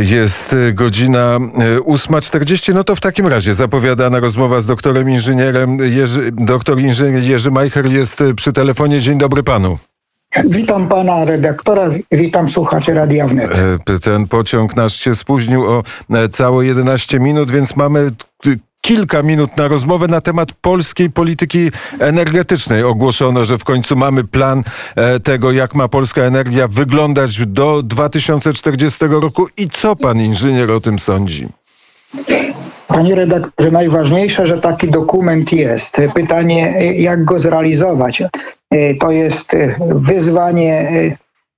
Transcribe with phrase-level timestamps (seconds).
[0.00, 2.74] Jest godzina 8.40.
[2.74, 7.86] No to w takim razie zapowiadana rozmowa z doktorem inżynierem Jerzy, doktor inżynier Jerzy Majcher
[7.86, 9.00] jest przy telefonie.
[9.00, 9.78] Dzień dobry panu.
[10.44, 13.60] Witam pana redaktora, witam słuchaczy Radia Wnet.
[14.02, 15.82] Ten pociąg nasz się spóźnił o
[16.30, 18.08] całe 11 minut, więc mamy
[18.80, 22.82] kilka minut na rozmowę na temat polskiej polityki energetycznej.
[22.82, 24.62] Ogłoszono, że w końcu mamy plan
[24.96, 29.48] e, tego, jak ma polska energia wyglądać do 2040 roku.
[29.56, 31.48] I co pan inżynier o tym sądzi?
[32.88, 36.00] Panie redaktorze, najważniejsze, że taki dokument jest.
[36.14, 38.22] Pytanie, jak go zrealizować.
[38.70, 40.88] E, to jest e, wyzwanie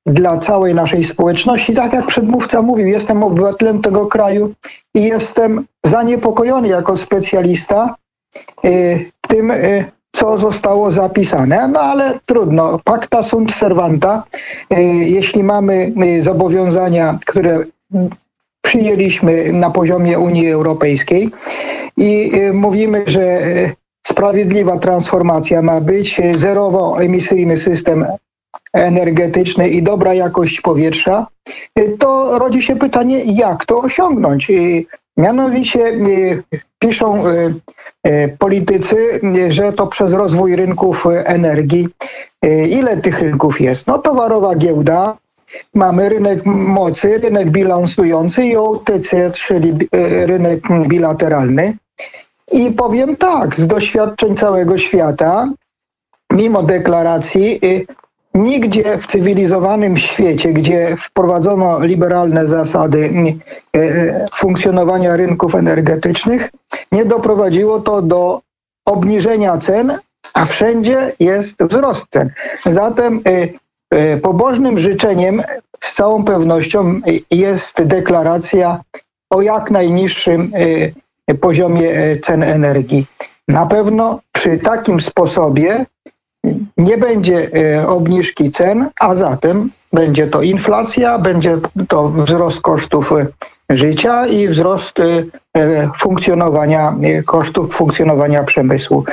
[0.07, 1.75] dla całej naszej społeczności.
[1.75, 4.55] Tak jak przedmówca mówił, jestem obywatelem tego kraju
[4.95, 7.95] i jestem zaniepokojony jako specjalista
[8.65, 11.69] y, tym, y, co zostało zapisane.
[11.69, 12.79] No ale trudno.
[12.85, 14.25] Pacta sunt servanta.
[14.73, 17.65] Y, jeśli mamy zobowiązania, które
[18.63, 21.31] przyjęliśmy na poziomie Unii Europejskiej
[21.97, 23.41] i mówimy, że
[24.07, 28.07] sprawiedliwa transformacja ma być, zerowo emisyjny system
[28.73, 31.27] energetyczny i dobra jakość powietrza,
[31.99, 34.51] to rodzi się pytanie, jak to osiągnąć.
[35.17, 36.43] Mianowicie y,
[36.79, 37.55] piszą y,
[38.09, 41.89] y, politycy, że to przez rozwój rynków energii.
[42.69, 43.87] Ile tych rynków jest?
[43.87, 45.17] No towarowa giełda,
[45.75, 49.89] mamy rynek mocy, rynek bilansujący i OTC, czyli
[50.27, 51.77] rynek bilateralny.
[52.53, 55.49] I powiem tak, z doświadczeń całego świata,
[56.33, 57.61] mimo deklaracji,
[58.35, 63.11] Nigdzie w cywilizowanym świecie, gdzie wprowadzono liberalne zasady
[63.77, 66.51] e, e, funkcjonowania rynków energetycznych,
[66.93, 68.41] nie doprowadziło to do
[68.87, 69.99] obniżenia cen,
[70.35, 72.31] a wszędzie jest wzrost cen.
[72.67, 73.21] Zatem
[73.91, 75.43] e, pobożnym życzeniem
[75.81, 78.81] z całą pewnością jest deklaracja
[79.31, 80.53] o jak najniższym
[81.41, 81.91] poziomie
[82.23, 83.07] cen energii.
[83.49, 85.87] Na pewno przy takim sposobie
[86.77, 91.59] nie będzie e, obniżki cen, a zatem będzie to inflacja, będzie
[91.89, 93.27] to wzrost kosztów e,
[93.71, 99.05] życia i wzrost e, funkcjonowania, kosztów funkcjonowania przemysłu.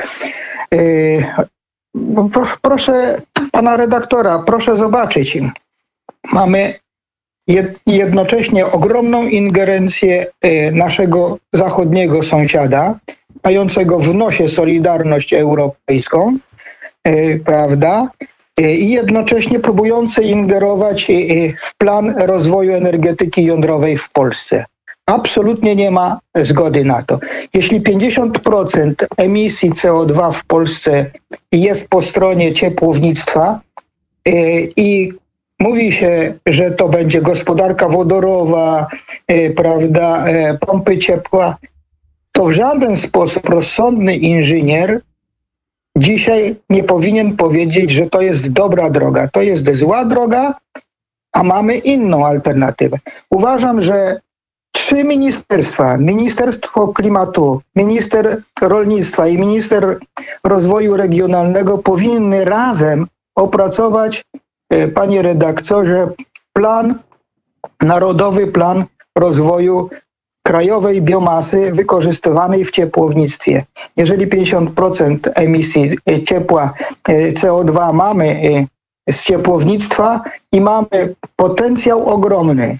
[2.62, 5.38] Proszę pana redaktora, proszę zobaczyć.
[6.32, 6.74] Mamy
[7.86, 10.26] jednocześnie ogromną ingerencję
[10.72, 12.98] naszego zachodniego sąsiada,
[13.44, 16.38] mającego w nosie Solidarność Europejską,
[17.44, 18.08] prawda?
[18.60, 21.14] E, I jednocześnie próbujące ingerować e,
[21.56, 24.64] w plan rozwoju energetyki jądrowej w Polsce.
[25.06, 27.18] Absolutnie nie ma zgody na to.
[27.54, 31.10] Jeśli 50% emisji CO2 w Polsce
[31.52, 33.60] jest po stronie ciepłownictwa
[34.76, 35.12] i
[35.60, 38.86] mówi się, że to będzie gospodarka wodorowa,
[39.56, 40.24] prawda,
[40.60, 41.56] pompy ciepła,
[42.32, 45.00] to w żaden sposób rozsądny inżynier
[45.96, 49.28] dzisiaj nie powinien powiedzieć, że to jest dobra droga.
[49.28, 50.54] To jest zła droga,
[51.32, 52.96] a mamy inną alternatywę.
[53.30, 54.20] Uważam, że
[54.72, 59.98] trzy ministerstwa, Ministerstwo Klimatu, Minister Rolnictwa i Minister
[60.44, 64.24] Rozwoju Regionalnego powinny razem opracować,
[64.70, 66.08] e, panie redaktorze,
[66.52, 66.94] plan,
[67.82, 68.84] narodowy plan
[69.18, 69.90] rozwoju
[70.50, 73.64] krajowej biomasy wykorzystywanej w ciepłownictwie.
[73.96, 76.72] Jeżeli 50% emisji e, ciepła
[77.08, 78.26] e, CO2 mamy
[79.06, 80.22] e, z ciepłownictwa
[80.52, 82.78] i mamy potencjał ogromny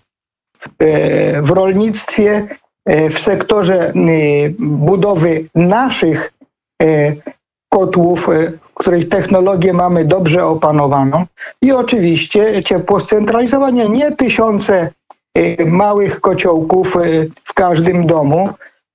[1.42, 2.48] w rolnictwie,
[2.86, 3.92] w sektorze
[4.58, 6.32] budowy naszych
[7.68, 8.28] kotłów,
[8.74, 11.24] których technologię mamy dobrze opanowaną
[11.62, 14.90] i oczywiście ciepło scentralizowanie, nie tysiące
[15.66, 18.48] małych kociołków y, w każdym domu,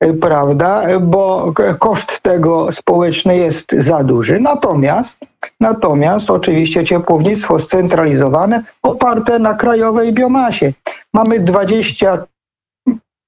[0.03, 4.39] y, prawda, bo koszt tego społeczny jest za duży.
[4.39, 5.19] Natomiast,
[5.59, 10.73] natomiast oczywiście ciepłownictwo scentralizowane oparte na krajowej biomasie.
[11.13, 12.25] Mamy 20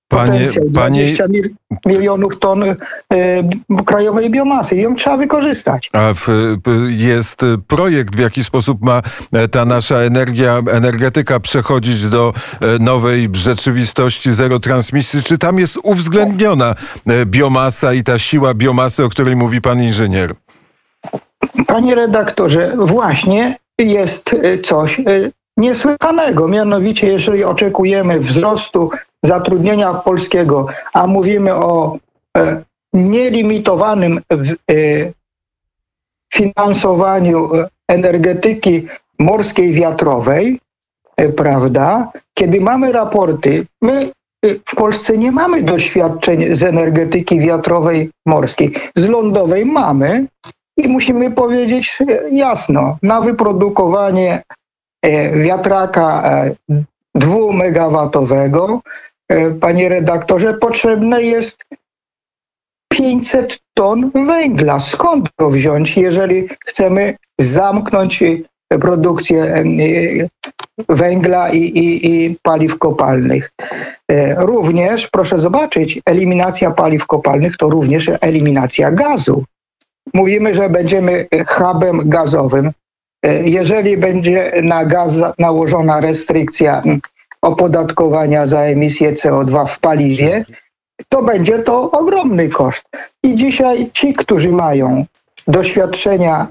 [0.07, 1.13] Panie, panie,
[1.85, 2.75] milionów ton y,
[3.85, 5.89] krajowej biomasy i ją trzeba wykorzystać.
[5.93, 6.27] A w,
[6.87, 9.01] jest projekt, w jaki sposób ma
[9.33, 15.23] e, ta nasza energia, energetyka przechodzić do e, nowej rzeczywistości zero transmisji?
[15.23, 16.75] Czy tam jest uwzględniona
[17.07, 20.33] e, biomasa i ta siła biomasy, o której mówi pan inżynier?
[21.67, 25.01] Panie redaktorze, właśnie jest coś
[25.57, 26.47] niesłychanego.
[26.47, 28.89] Mianowicie, jeżeli oczekujemy wzrostu
[29.27, 31.97] zatrudnienia polskiego, a mówimy o
[32.37, 32.63] e,
[32.93, 34.73] nielimitowanym e,
[36.33, 37.49] finansowaniu
[37.87, 38.87] energetyki
[39.19, 40.59] morskiej wiatrowej,
[41.17, 44.11] e, prawda, kiedy mamy raporty, my
[44.45, 48.73] e, w Polsce nie mamy doświadczeń z energetyki wiatrowej morskiej.
[48.95, 50.27] Z lądowej mamy
[50.77, 54.43] i musimy powiedzieć e, jasno, na wyprodukowanie
[55.01, 56.55] e, wiatraka e,
[57.15, 58.79] dwumegawatowego, e,
[59.59, 61.57] panie redaktorze, potrzebne jest
[62.97, 64.79] 500 ton węgla.
[64.79, 69.63] Skąd go wziąć, jeżeli chcemy zamknąć e, produkcję e,
[70.89, 73.51] węgla i, i, i paliw kopalnych?
[74.11, 79.43] E, Również, proszę zobaczyć, eliminacja paliw kopalnych to również eliminacja gazu.
[80.13, 82.71] Mówimy, że będziemy hubem gazowym.
[83.25, 86.81] E, Jeżeli będzie na gaz nałożona restrykcja
[87.41, 90.45] opodatkowania za emisję CO2 w paliwie,
[91.09, 92.85] to będzie to ogromny koszt.
[93.23, 95.05] I dzisiaj ci, którzy mają
[95.47, 96.47] doświadczenia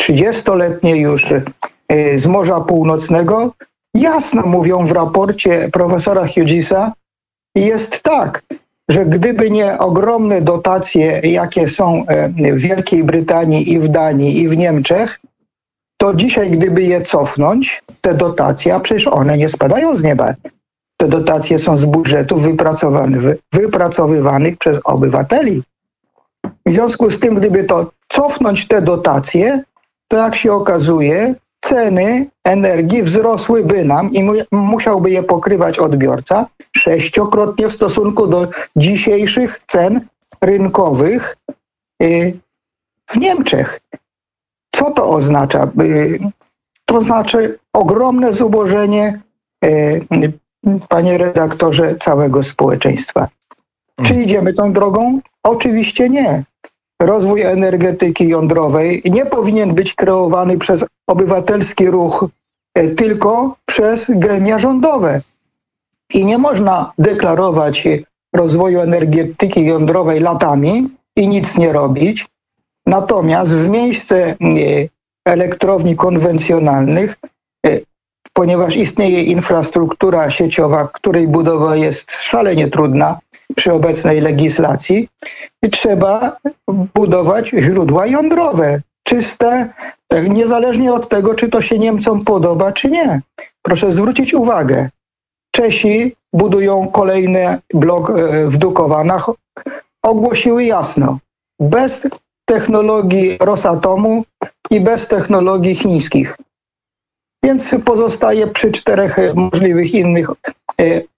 [0.00, 3.52] 30-letnie już e, z Morza Północnego,
[3.94, 6.92] jasno mówią w raporcie profesora Hughesa,
[7.54, 8.42] jest tak,
[8.90, 14.48] że gdyby nie ogromne dotacje, jakie są e, w Wielkiej Brytanii i w Danii i
[14.48, 15.20] w Niemczech,
[15.98, 20.34] to dzisiaj, gdyby je cofnąć, te dotacje, a przecież one nie spadają z nieba.
[20.96, 25.62] Te dotacje są z budżetów wypracowanych, wy- wypracowywanych przez obywateli.
[26.66, 29.62] W związku z tym, gdyby to cofnąć te dotacje,
[30.08, 36.46] to jak się okazuje, ceny energii wzrosłyby nam i mu- musiałby je pokrywać odbiorca
[36.76, 40.00] sześciokrotnie w stosunku do dzisiejszych cen
[40.40, 41.36] rynkowych
[42.02, 42.38] y,
[43.10, 43.80] w Niemczech.
[44.74, 45.70] Co to oznacza?
[45.82, 46.18] Y,
[46.84, 49.20] To znaczy ogromne zubożenie,
[49.64, 50.06] y,
[50.88, 53.28] panie redaktorze, całego społeczeństwa.
[54.04, 55.20] Czy idziemy tą drogą?
[55.42, 56.44] Oczywiście nie.
[57.02, 62.26] Rozwój energetyki jądrowej nie powinien być kreowany przez obywatelski ruch,
[62.96, 65.20] tylko przez gremia rządowe.
[66.14, 67.88] I nie można deklarować
[68.34, 72.26] rozwoju energetyki jądrowej latami i nic nie robić.
[72.88, 74.34] Natomiast w miejsce e,
[75.26, 77.16] elektrowni konwencjonalnych,
[77.66, 77.80] e,
[78.32, 83.18] ponieważ istnieje infrastruktura sieciowa, której budowa jest szalenie trudna
[83.56, 85.08] przy obecnej legislacji,
[85.72, 86.36] trzeba
[86.94, 89.72] budować źródła jądrowe, czyste,
[90.08, 93.20] tak, niezależnie od tego, czy to się Niemcom podoba, czy nie.
[93.62, 94.88] Proszę zwrócić uwagę,
[95.50, 99.30] Czesi budują kolejny blok e, w Dukowanach,
[100.02, 101.18] ogłosiły jasno,
[101.60, 102.06] bez
[102.48, 104.24] technologii Rosatomu
[104.70, 106.36] i bez technologii chińskich.
[107.44, 110.34] Więc pozostaje przy czterech możliwych innych e,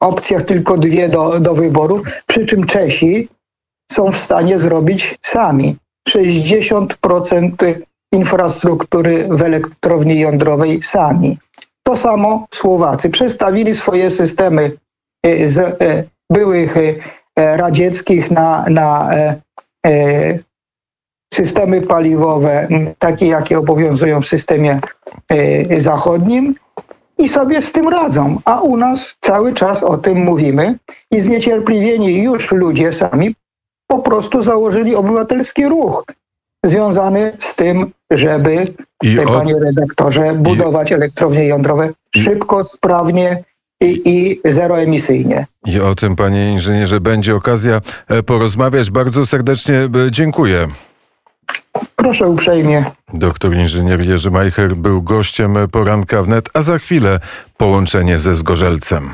[0.01, 3.29] opcjach tylko dwie do, do wyboru, przy czym Czesi
[3.93, 5.77] są w stanie zrobić sami.
[6.09, 7.75] 60%
[8.13, 11.39] infrastruktury w elektrowni jądrowej sami.
[11.83, 14.73] To samo Słowacy przestawili swoje systemy
[15.27, 16.75] e, z e, byłych
[17.37, 19.11] radzieckich na, na
[21.35, 22.69] systemy paliwowe,
[22.99, 24.81] takie jakie obowiązują w systemie
[25.29, 26.55] e, zachodnim
[27.19, 28.39] i sobie z tym radzą.
[28.45, 30.79] A u nas cały czas o tym mówimy
[31.11, 33.35] i zniecierpliwieni już ludzie sami
[33.87, 36.05] po prostu założyli obywatelski ruch
[36.65, 38.67] związany z tym, żeby,
[39.03, 43.45] I e, o- panie redaktorze, budować elektrownie jądrowe szybko, sprawnie
[43.83, 45.47] i, i zeroemisyjnie.
[45.67, 48.91] I o tym, panie inżynierze, będzie okazja e, porozmawiać.
[48.91, 50.69] Bardzo serdecznie e, dziękuję.
[51.97, 52.85] Proszę uprzejmie.
[53.15, 57.21] Doktor inżynier Jerzy Majcher był gościem poranka wnet, a za chwilę
[57.57, 59.11] połączenie ze Zgorzelcem.